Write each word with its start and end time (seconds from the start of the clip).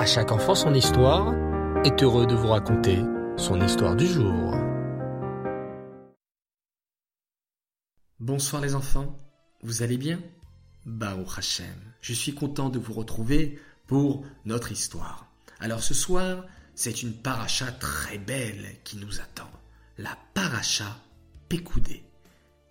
À 0.00 0.06
chaque 0.06 0.32
enfant 0.32 0.54
son 0.54 0.72
histoire 0.72 1.34
est 1.84 2.02
heureux 2.02 2.26
de 2.26 2.34
vous 2.34 2.48
raconter 2.48 3.04
son 3.36 3.60
histoire 3.60 3.94
du 3.94 4.06
jour. 4.06 4.54
Bonsoir 8.18 8.62
les 8.62 8.74
enfants, 8.74 9.14
vous 9.62 9.82
allez 9.82 9.98
bien? 9.98 10.18
Baruch 10.86 11.36
Hashem, 11.36 11.66
je 12.00 12.14
suis 12.14 12.34
content 12.34 12.70
de 12.70 12.78
vous 12.78 12.94
retrouver 12.94 13.60
pour 13.86 14.24
notre 14.46 14.72
histoire. 14.72 15.26
Alors 15.58 15.82
ce 15.82 15.92
soir, 15.92 16.46
c'est 16.74 17.02
une 17.02 17.12
paracha 17.12 17.70
très 17.70 18.16
belle 18.16 18.76
qui 18.84 18.96
nous 18.96 19.20
attend, 19.20 19.50
la 19.98 20.16
paracha 20.32 20.96
Pécoudé. 21.50 22.02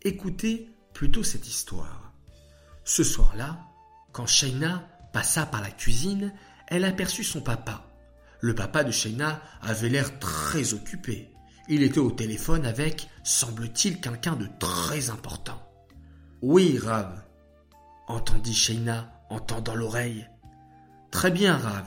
Écoutez 0.01 0.67
plutôt 0.95 1.21
cette 1.21 1.47
histoire. 1.47 2.11
Ce 2.85 3.03
soir-là, 3.03 3.59
quand 4.13 4.25
Shaina 4.25 4.83
passa 5.13 5.45
par 5.45 5.61
la 5.61 5.69
cuisine, 5.69 6.33
elle 6.69 6.85
aperçut 6.85 7.23
son 7.23 7.41
papa. 7.41 7.85
Le 8.41 8.55
papa 8.55 8.83
de 8.83 8.91
Shaina 8.91 9.41
avait 9.61 9.89
l'air 9.89 10.17
très 10.19 10.73
occupé. 10.73 11.29
Il 11.67 11.83
était 11.83 11.99
au 11.99 12.11
téléphone 12.11 12.65
avec, 12.65 13.09
semble-t-il, 13.23 13.99
quelqu'un 13.99 14.35
de 14.35 14.47
très 14.59 15.09
important. 15.09 15.61
Oui, 16.41 16.79
Rav, 16.81 17.21
entendit 18.07 18.53
Shaina 18.53 19.11
en 19.29 19.39
tendant 19.39 19.75
l'oreille. 19.75 20.27
Très 21.11 21.31
bien, 21.31 21.57
Rav. 21.57 21.85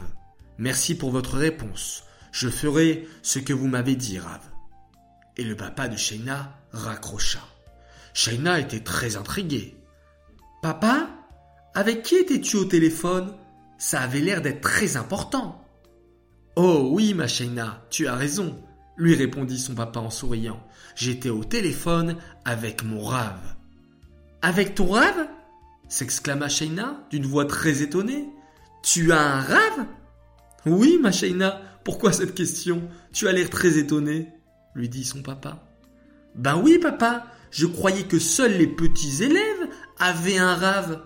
Merci 0.59 0.95
pour 0.95 1.11
votre 1.11 1.37
réponse. 1.37 2.05
Je 2.33 2.49
ferai 2.49 3.09
ce 3.23 3.39
que 3.39 3.53
vous 3.53 3.67
m'avez 3.67 3.97
dit, 3.97 4.19
Rav. 4.19 4.41
Et 5.37 5.45
le 5.45 5.57
papa 5.57 5.89
de 5.89 5.97
Shaina 5.97 6.59
raccrocha. 6.73 7.41
Shaina 8.15 8.61
était 8.61 8.83
très 8.83 9.17
intriguée. 9.17 9.77
Papa, 10.61 11.09
avec 11.75 12.03
qui 12.03 12.17
étais-tu 12.17 12.57
au 12.57 12.65
téléphone? 12.65 13.35
Ça 13.83 14.01
avait 14.03 14.21
l'air 14.21 14.43
d'être 14.43 14.61
très 14.61 14.97
important. 14.97 15.61
Oh 16.55 16.91
oui, 16.93 17.15
ma 17.15 17.27
Shaina, 17.27 17.85
tu 17.91 18.07
as 18.07 18.15
raison, 18.15 18.63
lui 18.97 19.17
répondit 19.17 19.59
son 19.59 19.75
papa 19.75 19.99
en 19.99 20.09
souriant. 20.09 20.65
J'étais 20.95 21.31
au 21.31 21.43
téléphone 21.43 22.17
avec 22.45 22.85
mon 22.85 23.03
rave. 23.03 23.57
Avec 24.41 24.77
ton 24.77 24.87
rave? 24.93 25.27
s'exclama 25.89 26.49
Shaina 26.49 27.05
d'une 27.11 27.27
voix 27.27 27.45
très 27.45 27.83
étonnée. 27.83 28.29
Tu 28.85 29.11
as 29.11 29.21
un 29.21 29.41
rave? 29.41 29.87
Oui, 30.65 31.01
ma 31.03 31.11
Shaina, 31.11 31.61
pourquoi 31.83 32.13
cette 32.13 32.37
question? 32.37 32.89
Tu 33.13 33.27
as 33.27 33.33
l'air 33.33 33.51
très 33.51 33.79
étonnée, 33.79 34.29
lui 34.77 34.89
dit 34.89 35.05
son 35.05 35.23
papa. 35.23 35.59
Ben 36.37 36.57
oui, 36.57 36.79
papa, 36.79 37.27
je 37.51 37.67
croyais 37.67 38.05
que 38.05 38.21
seuls 38.21 38.59
les 38.59 38.69
petits 38.69 39.25
élèves 39.25 39.69
avaient 39.99 40.39
un 40.39 40.55
rave. 40.55 41.03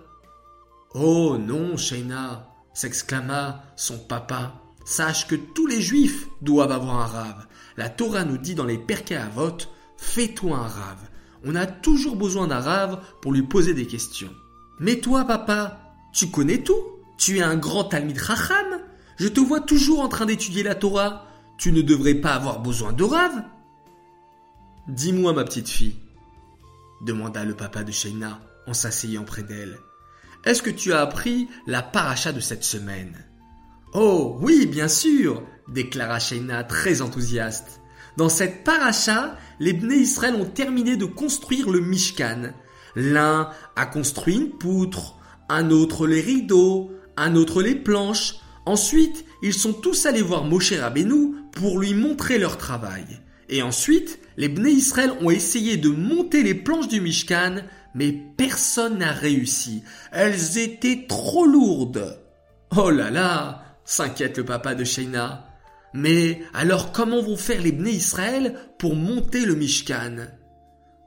Oh 0.92 1.38
non, 1.38 1.78
Shaina, 1.78 2.52
s'exclama 2.76 3.64
son 3.74 3.98
papa. 3.98 4.60
Sache 4.84 5.26
que 5.26 5.34
tous 5.34 5.66
les 5.66 5.80
juifs 5.80 6.28
doivent 6.42 6.72
avoir 6.72 7.00
un 7.00 7.06
rave. 7.06 7.46
La 7.78 7.88
Torah 7.88 8.24
nous 8.24 8.36
dit 8.36 8.54
dans 8.54 8.66
les 8.66 8.76
Perkei 8.76 9.16
Avot, 9.16 9.56
fais-toi 9.96 10.56
un 10.56 10.68
rave. 10.68 11.08
On 11.44 11.54
a 11.54 11.66
toujours 11.66 12.16
besoin 12.16 12.46
d'un 12.46 12.60
rave 12.60 13.00
pour 13.22 13.32
lui 13.32 13.42
poser 13.42 13.72
des 13.72 13.86
questions. 13.86 14.32
Mais 14.78 15.00
toi, 15.00 15.24
papa, 15.24 15.94
tu 16.12 16.28
connais 16.28 16.62
tout? 16.62 16.80
Tu 17.16 17.38
es 17.38 17.42
un 17.42 17.56
grand 17.56 17.84
Talmid 17.84 18.20
Chacham? 18.22 18.80
Je 19.16 19.28
te 19.28 19.40
vois 19.40 19.60
toujours 19.60 20.00
en 20.00 20.08
train 20.08 20.26
d'étudier 20.26 20.62
la 20.62 20.74
Torah. 20.74 21.26
Tu 21.56 21.72
ne 21.72 21.80
devrais 21.80 22.14
pas 22.14 22.34
avoir 22.34 22.60
besoin 22.60 22.92
de 22.92 23.04
rave? 23.04 23.42
Dis-moi, 24.86 25.32
ma 25.32 25.44
petite 25.44 25.70
fille, 25.70 25.96
demanda 27.00 27.42
le 27.42 27.56
papa 27.56 27.84
de 27.84 27.90
Shaina 27.90 28.38
en 28.66 28.74
s'asseyant 28.74 29.24
près 29.24 29.42
d'elle. 29.42 29.78
Est-ce 30.46 30.62
que 30.62 30.70
tu 30.70 30.92
as 30.92 31.00
appris 31.00 31.48
la 31.66 31.82
paracha 31.82 32.32
de 32.32 32.38
cette 32.38 32.62
semaine? 32.62 33.16
Oh 33.94 34.38
oui, 34.40 34.66
bien 34.66 34.86
sûr, 34.86 35.42
déclara 35.66 36.20
Shaina 36.20 36.62
très 36.62 37.02
enthousiaste. 37.02 37.80
Dans 38.16 38.28
cette 38.28 38.62
paracha, 38.62 39.36
les 39.58 39.72
Bnei 39.72 39.98
Israël 39.98 40.36
ont 40.36 40.44
terminé 40.44 40.96
de 40.96 41.04
construire 41.04 41.68
le 41.68 41.80
Mishkan. 41.80 42.52
L'un 42.94 43.50
a 43.74 43.86
construit 43.86 44.36
une 44.36 44.50
poutre, 44.50 45.16
un 45.48 45.70
autre 45.70 46.06
les 46.06 46.20
rideaux, 46.20 46.92
un 47.16 47.34
autre 47.34 47.60
les 47.60 47.74
planches. 47.74 48.36
Ensuite, 48.66 49.24
ils 49.42 49.52
sont 49.52 49.72
tous 49.72 50.06
allés 50.06 50.22
voir 50.22 50.44
Moshe 50.44 50.72
Rabbeinu 50.72 51.34
pour 51.50 51.80
lui 51.80 51.92
montrer 51.92 52.38
leur 52.38 52.56
travail. 52.56 53.04
Et 53.48 53.62
ensuite, 53.62 54.20
les 54.36 54.48
Bnei 54.48 54.74
Israël 54.74 55.10
ont 55.20 55.30
essayé 55.30 55.76
de 55.76 55.88
monter 55.88 56.44
les 56.44 56.54
planches 56.54 56.88
du 56.88 57.00
Mishkan, 57.00 57.62
mais 57.96 58.12
personne 58.12 58.98
n'a 58.98 59.10
réussi. 59.10 59.82
Elles 60.12 60.58
étaient 60.58 61.06
trop 61.08 61.46
lourdes. 61.46 62.20
Oh 62.76 62.90
là 62.90 63.10
là, 63.10 63.64
s'inquiète 63.86 64.36
le 64.36 64.44
papa 64.44 64.74
de 64.74 64.84
Shaina. 64.84 65.48
Mais 65.94 66.42
alors 66.52 66.92
comment 66.92 67.22
vont 67.22 67.38
faire 67.38 67.62
les 67.62 67.72
Bnei 67.72 67.94
Israël 67.94 68.54
pour 68.78 68.94
monter 68.94 69.46
le 69.46 69.54
Mishkan? 69.54 70.26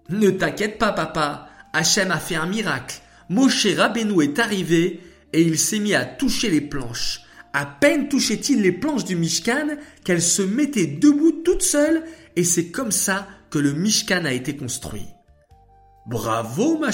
Ne 0.09 0.31
t'inquiète 0.31 0.79
pas 0.79 0.91
papa, 0.91 1.47
Hachem 1.73 2.09
a 2.09 2.17
fait 2.17 2.35
un 2.35 2.47
miracle. 2.47 2.99
Moshe 3.29 3.67
Rabbeinu 3.67 4.23
est 4.23 4.39
arrivé 4.39 5.01
et 5.31 5.43
il 5.43 5.59
s'est 5.59 5.77
mis 5.77 5.93
à 5.93 6.05
toucher 6.05 6.49
les 6.49 6.61
planches. 6.61 7.21
À 7.53 7.67
peine 7.67 8.09
touchait-il 8.09 8.63
les 8.63 8.71
planches 8.71 9.05
du 9.05 9.15
Mishkan 9.15 9.77
qu'elles 10.03 10.23
se 10.23 10.41
mettaient 10.41 10.87
debout 10.87 11.43
toutes 11.45 11.61
seules 11.61 12.03
et 12.35 12.43
c'est 12.43 12.71
comme 12.71 12.91
ça 12.91 13.27
que 13.51 13.59
le 13.59 13.73
Mishkan 13.73 14.25
a 14.25 14.33
été 14.33 14.55
construit. 14.55 15.05
Bravo, 16.09 16.79
ma 16.79 16.89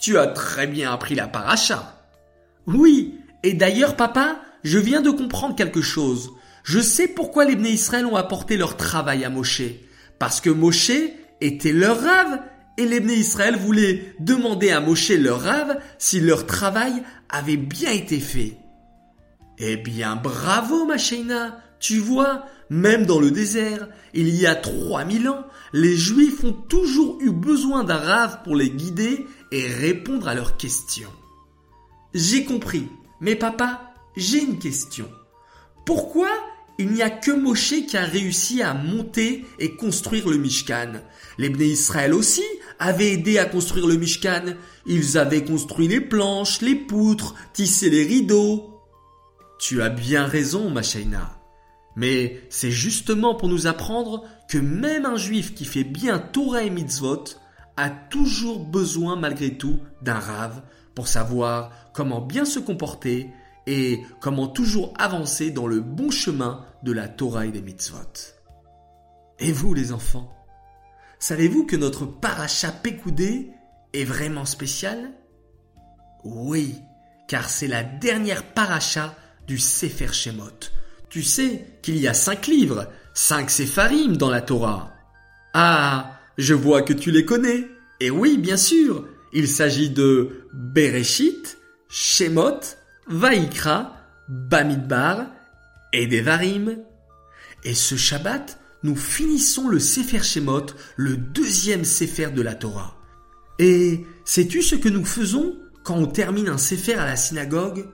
tu 0.00 0.18
as 0.18 0.26
très 0.26 0.66
bien 0.66 0.92
appris 0.92 1.14
la 1.14 1.28
paracha. 1.28 2.02
Oui, 2.66 3.20
et 3.44 3.54
d'ailleurs, 3.54 3.94
papa, 3.94 4.40
je 4.64 4.80
viens 4.80 5.02
de 5.02 5.10
comprendre 5.10 5.54
quelque 5.54 5.80
chose. 5.80 6.32
Je 6.64 6.80
sais 6.80 7.06
pourquoi 7.06 7.44
les 7.44 7.54
Bnei 7.54 7.74
Israël 7.74 8.06
ont 8.06 8.16
apporté 8.16 8.56
leur 8.56 8.76
travail 8.76 9.24
à 9.24 9.30
Moshe. 9.30 9.62
Parce 10.18 10.40
que 10.40 10.50
Moshe 10.50 10.90
était 11.40 11.72
leur 11.72 12.02
rave 12.02 12.40
et 12.76 12.86
les 12.86 12.98
Bnei 12.98 13.18
Israël 13.18 13.54
voulaient 13.54 14.16
demander 14.18 14.72
à 14.72 14.80
Moshe 14.80 15.10
leur 15.10 15.40
rave 15.42 15.78
si 15.98 16.18
leur 16.18 16.44
travail 16.44 17.04
avait 17.28 17.56
bien 17.56 17.92
été 17.92 18.18
fait. 18.18 18.56
Eh 19.58 19.76
bien, 19.76 20.16
bravo, 20.16 20.86
ma 20.86 20.96
Tu 21.78 21.98
vois, 21.98 22.46
même 22.70 23.06
dans 23.06 23.20
le 23.20 23.30
désert, 23.30 23.88
il 24.14 24.28
y 24.28 24.46
a 24.46 24.54
3000 24.54 25.28
ans, 25.28 25.46
les 25.72 25.96
Juifs 25.96 26.44
ont 26.44 26.52
toujours 26.52 27.18
eu 27.20 27.30
besoin 27.30 27.84
d'un 27.84 27.96
rave 27.96 28.40
pour 28.44 28.56
les 28.56 28.70
guider 28.70 29.26
et 29.52 29.66
répondre 29.66 30.28
à 30.28 30.34
leurs 30.34 30.56
questions. 30.56 31.12
J'ai 32.14 32.44
compris, 32.44 32.88
mais 33.20 33.36
papa, 33.36 33.94
j'ai 34.16 34.42
une 34.42 34.58
question. 34.58 35.08
Pourquoi 35.86 36.28
il 36.78 36.92
n'y 36.92 37.02
a 37.02 37.10
que 37.10 37.30
Moshe 37.30 37.86
qui 37.86 37.96
a 37.96 38.04
réussi 38.04 38.62
à 38.62 38.74
monter 38.74 39.44
et 39.58 39.74
construire 39.74 40.28
le 40.28 40.36
Mishkan? 40.36 41.00
Les 41.38 41.48
Bnei 41.48 41.70
Israël 41.70 42.14
aussi 42.14 42.44
avaient 42.78 43.12
aidé 43.12 43.38
à 43.38 43.46
construire 43.46 43.86
le 43.86 43.96
Mishkan. 43.96 44.54
Ils 44.86 45.18
avaient 45.18 45.44
construit 45.44 45.88
les 45.88 46.00
planches, 46.00 46.60
les 46.60 46.76
poutres, 46.76 47.34
tissé 47.52 47.90
les 47.90 48.04
rideaux. 48.04 48.80
Tu 49.58 49.82
as 49.82 49.88
bien 49.88 50.26
raison, 50.26 50.70
ma 50.70 50.82
mais 51.98 52.40
c'est 52.48 52.70
justement 52.70 53.34
pour 53.34 53.48
nous 53.48 53.66
apprendre 53.66 54.24
que 54.48 54.56
même 54.56 55.04
un 55.04 55.16
juif 55.16 55.52
qui 55.52 55.64
fait 55.64 55.82
bien 55.82 56.20
Torah 56.20 56.62
et 56.62 56.70
Mitzvot 56.70 57.24
a 57.76 57.90
toujours 57.90 58.60
besoin 58.60 59.16
malgré 59.16 59.58
tout 59.58 59.80
d'un 60.00 60.20
rave 60.20 60.62
pour 60.94 61.08
savoir 61.08 61.72
comment 61.92 62.20
bien 62.20 62.44
se 62.44 62.60
comporter 62.60 63.32
et 63.66 64.00
comment 64.20 64.46
toujours 64.46 64.94
avancer 64.96 65.50
dans 65.50 65.66
le 65.66 65.80
bon 65.80 66.12
chemin 66.12 66.64
de 66.84 66.92
la 66.92 67.08
Torah 67.08 67.46
et 67.46 67.50
des 67.50 67.62
Mitzvot. 67.62 67.96
Et 69.40 69.50
vous 69.50 69.74
les 69.74 69.90
enfants, 69.90 70.32
savez-vous 71.18 71.66
que 71.66 71.74
notre 71.74 72.06
paracha 72.06 72.70
Pécoudé 72.70 73.50
est 73.92 74.04
vraiment 74.04 74.44
spécial? 74.44 75.10
Oui, 76.22 76.76
car 77.26 77.50
c'est 77.50 77.66
la 77.66 77.82
dernière 77.82 78.44
paracha 78.52 79.16
du 79.48 79.58
Sefer 79.58 80.12
Shemot, 80.12 80.67
tu 81.08 81.22
sais 81.22 81.64
qu'il 81.82 81.96
y 81.98 82.08
a 82.08 82.14
cinq 82.14 82.46
livres, 82.46 82.88
cinq 83.14 83.50
sépharim 83.50 84.16
dans 84.16 84.30
la 84.30 84.42
Torah. 84.42 84.92
Ah, 85.54 86.18
je 86.36 86.54
vois 86.54 86.82
que 86.82 86.92
tu 86.92 87.10
les 87.10 87.24
connais. 87.24 87.68
Et 88.00 88.10
oui, 88.10 88.38
bien 88.38 88.56
sûr, 88.56 89.06
il 89.32 89.48
s'agit 89.48 89.90
de 89.90 90.44
Bereshit, 90.52 91.58
Shemot, 91.88 92.60
Vaikra, 93.08 93.96
Bamidbar 94.28 95.26
et 95.92 96.06
Devarim. 96.06 96.78
Et 97.64 97.74
ce 97.74 97.96
Shabbat, 97.96 98.60
nous 98.82 98.96
finissons 98.96 99.68
le 99.68 99.80
Sefer 99.80 100.22
Shemot, 100.22 100.66
le 100.96 101.16
deuxième 101.16 101.84
Sefer 101.84 102.30
de 102.30 102.42
la 102.42 102.54
Torah. 102.54 102.94
Et 103.58 104.04
sais-tu 104.24 104.62
ce 104.62 104.76
que 104.76 104.88
nous 104.88 105.04
faisons 105.04 105.56
quand 105.82 105.96
on 105.96 106.06
termine 106.06 106.48
un 106.48 106.58
Sefer 106.58 106.94
à 106.94 107.06
la 107.06 107.16
synagogue? 107.16 107.86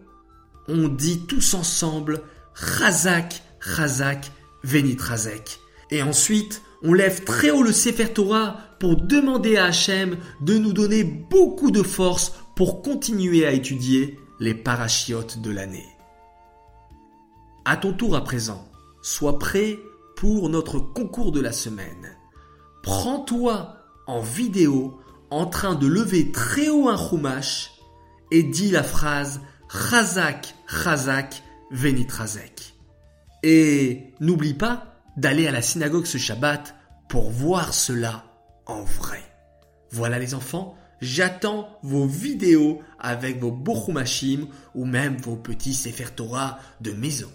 On 0.69 0.89
dit 0.89 1.27
tous 1.27 1.55
ensemble 1.55 2.23
Chazak, 2.55 3.43
Chazak, 3.61 4.31
Venit 4.63 4.97
Razek. 4.99 5.61
Et 5.91 6.03
ensuite, 6.03 6.63
on 6.83 6.93
lève 6.93 7.25
très 7.25 7.51
haut 7.51 7.63
le 7.63 7.73
Sefer 7.73 8.13
Torah 8.13 8.59
pour 8.79 8.97
demander 8.97 9.57
à 9.57 9.67
Hachem 9.67 10.17
de 10.41 10.59
nous 10.59 10.73
donner 10.73 11.05
beaucoup 11.05 11.71
de 11.71 11.83
force 11.83 12.33
pour 12.57 12.83
continuer 12.83 13.47
à 13.47 13.53
étudier 13.53 14.19
les 14.41 14.55
parachiotes 14.55 15.41
de 15.41 15.51
l'année. 15.51 15.89
À 17.65 17.77
ton 17.77 17.93
tour 17.93 18.15
à 18.15 18.23
présent, 18.23 18.69
sois 19.03 19.39
prêt 19.39 19.79
pour 20.17 20.49
notre 20.49 20.79
concours 20.79 21.33
de 21.33 21.41
la 21.41 21.53
semaine. 21.53 22.17
Prends-toi 22.83 23.77
en 24.07 24.21
vidéo 24.21 24.99
en 25.31 25.47
train 25.47 25.75
de 25.75 25.87
lever 25.87 26.31
très 26.31 26.69
haut 26.69 26.89
un 26.89 26.97
chumash 26.97 27.73
et 28.31 28.43
dis 28.43 28.71
la 28.71 28.83
phrase 28.83 29.41
Chazak, 29.69 30.55
Chazak, 30.69 31.43
Venitrazek. 31.75 32.77
Et 33.43 34.15
n'oublie 34.21 34.55
pas 34.55 34.95
d'aller 35.17 35.49
à 35.49 35.51
la 35.51 35.61
synagogue 35.61 36.07
ce 36.07 36.19
Shabbat 36.19 36.77
pour 37.09 37.31
voir 37.31 37.75
cela 37.75 38.25
en 38.67 38.85
vrai. 38.85 39.21
Voilà 39.91 40.21
les 40.21 40.35
enfants, 40.35 40.77
j'attends 41.01 41.69
vos 41.83 42.07
vidéos 42.07 42.81
avec 43.01 43.41
vos 43.41 43.51
bochumashim 43.51 44.47
ou 44.77 44.85
même 44.85 45.17
vos 45.17 45.37
petits 45.37 45.75
Sefer 45.75 46.15
Torah 46.15 46.61
de 46.81 46.93
maison. 46.93 47.31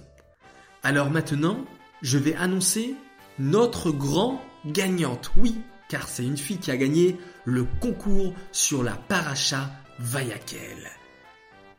Alors 0.84 1.10
maintenant, 1.10 1.66
je 2.02 2.18
vais 2.18 2.36
annoncer 2.36 2.96
notre 3.40 3.92
grand 3.92 4.42
gagnante. 4.66 5.32
Oui, 5.36 5.60
car 5.90 6.08
c'est 6.08 6.24
une 6.24 6.38
fille 6.38 6.60
qui 6.60 6.72
a 6.72 6.78
gagné 6.78 7.18
le 7.44 7.66
concours 7.82 8.34
sur 8.54 8.84
la 8.84 8.94
paracha 8.96 9.70
Vayakel. 10.00 10.90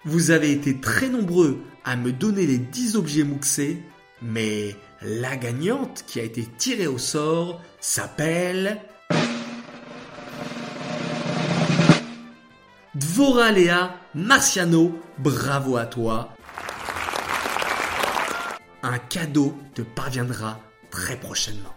Vous 0.04 0.30
avez 0.30 0.52
été 0.52 0.78
très 0.78 1.08
nombreux 1.08 1.62
à 1.84 1.96
me 1.96 2.12
donner 2.12 2.46
les 2.46 2.58
10 2.58 2.96
objets 2.96 3.24
mouxés, 3.24 3.82
mais 4.22 4.76
la 5.02 5.36
gagnante 5.36 6.04
qui 6.06 6.20
a 6.20 6.22
été 6.22 6.46
tirée 6.58 6.86
au 6.86 6.98
sort 6.98 7.62
s'appelle 7.80 8.80
Dvoralea 12.94 13.94
Marciano. 14.14 14.98
Bravo 15.18 15.76
à 15.76 15.86
toi. 15.86 16.34
Un 18.82 18.98
cadeau 18.98 19.56
te 19.74 19.82
parviendra 19.82 20.60
très 20.90 21.16
prochainement. 21.18 21.74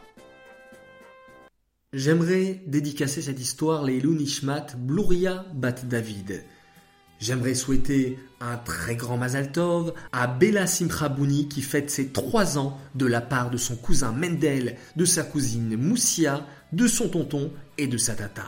J'aimerais 1.94 2.64
dédicacer 2.66 3.22
cette 3.22 3.40
histoire 3.40 3.84
les 3.84 4.02
Nishmat 4.02 4.76
Bluria 4.76 5.46
Bat 5.54 5.84
David. 5.84 6.44
J'aimerais 7.20 7.56
souhaiter 7.56 8.20
un 8.42 8.58
très 8.58 8.96
grand 8.96 9.18
Mazal 9.18 9.52
Tov 9.52 9.94
à 10.12 10.28
Bella 10.28 10.68
Simchabouni 10.68 11.48
qui 11.48 11.62
fête 11.62 11.90
ses 11.90 12.10
trois 12.10 12.58
ans 12.58 12.78
de 12.96 13.06
la 13.06 13.22
part 13.22 13.50
de 13.50 13.58
son 13.58 13.76
cousin 13.76 14.12
Mendel, 14.12 14.78
de 14.96 15.06
sa 15.06 15.24
cousine 15.24 15.78
Moussia, 15.78 16.46
de 16.74 16.88
son 16.88 17.08
tonton 17.10 17.52
et 17.78 17.88
de 17.88 17.98
sa 17.98 18.16
tata. 18.16 18.46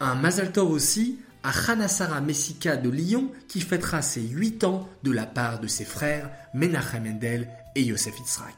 Un 0.00 0.14
Mazal 0.14 0.52
Tov 0.52 0.70
aussi 0.70 1.18
à 1.42 1.50
Hanasara 1.50 2.20
Messika 2.20 2.76
de 2.76 2.88
Lyon 2.88 3.30
qui 3.48 3.60
fêtera 3.60 4.00
ses 4.02 4.22
huit 4.22 4.64
ans 4.64 4.88
de 5.02 5.10
la 5.10 5.26
part 5.26 5.60
de 5.60 5.66
ses 5.66 5.84
frères 5.84 6.30
Menachem 6.54 7.04
Mendel 7.04 7.48
et 7.74 7.82
Yosef 7.82 8.18
Itzrak. 8.20 8.54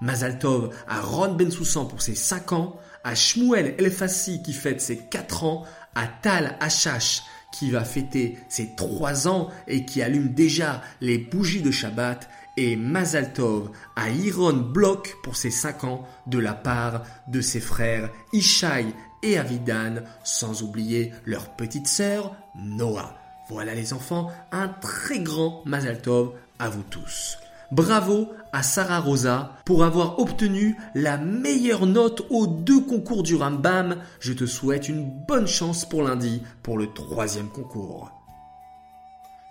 Mazal 0.00 0.38
Tov 0.38 0.74
à 0.88 1.00
Ron 1.00 1.34
Bensoussan 1.34 1.86
pour 1.86 2.00
ses 2.00 2.14
5 2.14 2.52
ans, 2.52 2.80
à 3.04 3.14
Shmuel 3.14 3.74
Elfassi 3.78 4.42
qui 4.42 4.52
fête 4.52 4.80
ses 4.80 4.96
4 4.96 5.44
ans, 5.44 5.66
à 5.94 6.06
Tal 6.06 6.56
Hachash 6.60 7.22
qui 7.52 7.70
va 7.70 7.84
fêter 7.84 8.38
ses 8.48 8.74
3 8.74 9.28
ans 9.28 9.48
et 9.66 9.84
qui 9.84 10.02
allume 10.02 10.32
déjà 10.32 10.82
les 11.00 11.18
bougies 11.18 11.62
de 11.62 11.70
Shabbat, 11.70 12.28
et 12.56 12.76
Mazal 12.76 13.32
Tov 13.32 13.70
à 13.96 14.10
Iron 14.10 14.52
Block 14.52 15.16
pour 15.22 15.36
ses 15.36 15.50
5 15.50 15.84
ans 15.84 16.06
de 16.26 16.38
la 16.38 16.52
part 16.52 17.04
de 17.28 17.40
ses 17.40 17.60
frères 17.60 18.10
Ishai 18.32 18.86
et 19.22 19.38
Avidan, 19.38 19.96
sans 20.24 20.62
oublier 20.62 21.12
leur 21.24 21.50
petite 21.56 21.86
sœur 21.86 22.34
Noah. 22.54 23.16
Voilà 23.48 23.74
les 23.74 23.92
enfants, 23.92 24.30
un 24.52 24.68
très 24.68 25.20
grand 25.20 25.62
Mazal 25.64 26.02
Tov 26.02 26.32
à 26.58 26.68
vous 26.68 26.82
tous. 26.82 27.38
Bravo 27.72 28.32
à 28.52 28.64
Sarah 28.64 28.98
Rosa 28.98 29.52
pour 29.64 29.84
avoir 29.84 30.18
obtenu 30.18 30.76
la 30.96 31.18
meilleure 31.18 31.86
note 31.86 32.26
aux 32.28 32.48
deux 32.48 32.80
concours 32.80 33.22
du 33.22 33.36
Rambam. 33.36 33.96
Je 34.18 34.32
te 34.32 34.44
souhaite 34.44 34.88
une 34.88 35.08
bonne 35.08 35.46
chance 35.46 35.88
pour 35.88 36.02
lundi 36.02 36.42
pour 36.64 36.78
le 36.78 36.92
troisième 36.92 37.48
concours. 37.48 38.10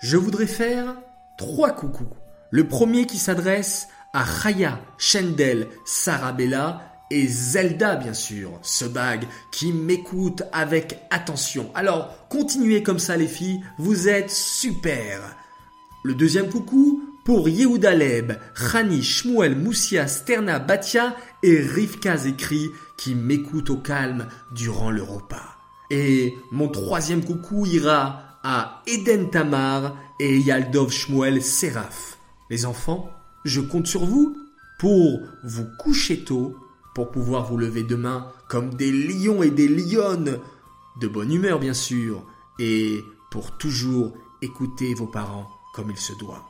Je 0.01 0.17
voudrais 0.17 0.47
faire 0.47 0.95
trois 1.37 1.71
coucous. 1.71 2.09
Le 2.51 2.67
premier 2.67 3.05
qui 3.05 3.17
s'adresse 3.17 3.87
à 4.11 4.23
Raya, 4.23 4.81
Shendel, 4.97 5.67
Sarabella 5.85 6.81
et 7.11 7.25
Zelda 7.25 7.95
bien 7.95 8.13
sûr, 8.13 8.51
ce 8.61 8.85
bag 8.85 9.25
qui 9.53 9.71
m'écoute 9.71 10.43
avec 10.51 10.99
attention. 11.09 11.71
Alors 11.73 12.27
continuez 12.27 12.83
comme 12.83 12.99
ça 12.99 13.15
les 13.15 13.27
filles, 13.27 13.61
vous 13.77 14.09
êtes 14.09 14.29
super. 14.29 15.21
Le 16.03 16.15
deuxième 16.15 16.49
coucou 16.49 16.98
pour 17.29 17.47
Yehuda 17.47 17.93
Leb, 17.93 18.33
Chani, 18.55 19.03
Shmuel, 19.03 19.55
Moussia, 19.55 20.07
Sterna, 20.07 20.57
Batia 20.57 21.15
et 21.43 21.59
Rivka 21.59 22.17
Zekri 22.17 22.71
qui 22.97 23.13
m'écoutent 23.13 23.69
au 23.69 23.77
calme 23.77 24.25
durant 24.51 24.89
le 24.89 25.03
repas. 25.03 25.55
Et 25.91 26.33
mon 26.51 26.69
troisième 26.69 27.23
coucou 27.23 27.67
ira 27.67 28.39
à 28.43 28.81
Eden 28.87 29.29
Tamar 29.29 29.95
et 30.19 30.39
Yaldov 30.39 30.91
Shmuel 30.91 31.43
Seraf. 31.43 32.17
Les 32.49 32.65
enfants, 32.65 33.11
je 33.45 33.61
compte 33.61 33.85
sur 33.85 34.05
vous 34.05 34.35
pour 34.79 35.21
vous 35.43 35.67
coucher 35.77 36.23
tôt, 36.23 36.55
pour 36.95 37.11
pouvoir 37.11 37.45
vous 37.45 37.57
lever 37.57 37.83
demain 37.83 38.31
comme 38.47 38.73
des 38.73 38.91
lions 38.91 39.43
et 39.43 39.51
des 39.51 39.67
lionnes, 39.67 40.39
de 40.99 41.07
bonne 41.07 41.31
humeur 41.31 41.59
bien 41.59 41.75
sûr, 41.75 42.25
et 42.57 43.03
pour 43.29 43.55
toujours 43.59 44.15
écouter 44.41 44.95
vos 44.95 45.05
parents 45.05 45.47
comme 45.75 45.91
il 45.91 45.97
se 45.97 46.13
doit. 46.13 46.43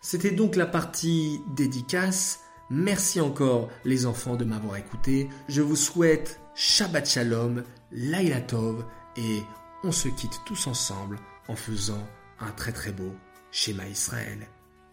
C'était 0.00 0.30
donc 0.30 0.56
la 0.56 0.66
partie 0.66 1.42
dédicace. 1.54 2.40
Merci 2.70 3.20
encore 3.20 3.68
les 3.84 4.06
enfants 4.06 4.36
de 4.36 4.44
m'avoir 4.44 4.76
écouté. 4.76 5.28
Je 5.48 5.60
vous 5.60 5.76
souhaite 5.76 6.40
Shabbat 6.54 7.08
Shalom, 7.08 7.64
Laila 7.92 8.40
Tov 8.40 8.86
et 9.16 9.42
on 9.84 9.92
se 9.92 10.08
quitte 10.08 10.40
tous 10.46 10.66
ensemble 10.66 11.18
en 11.48 11.56
faisant 11.56 12.06
un 12.38 12.50
très 12.52 12.72
très 12.72 12.92
beau 12.92 13.14
schéma 13.50 13.86
Israël. 13.88 14.46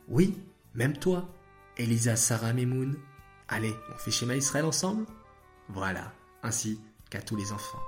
Oui, 0.08 0.38
même 0.74 0.98
toi, 0.98 1.30
Elisa 1.78 2.16
Sarah 2.16 2.54
Memoun. 2.54 2.98
Allez, 3.48 3.74
on 3.94 3.98
fait 3.98 4.12
schéma 4.12 4.36
Israël 4.36 4.66
ensemble? 4.66 5.06
Voilà, 5.70 6.14
ainsi 6.44 6.82
qu'à 7.10 7.22
tous 7.22 7.36
les 7.36 7.52
enfants. 7.52 7.80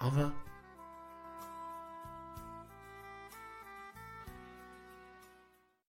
Au 0.00 0.06
revoir. 0.06 0.32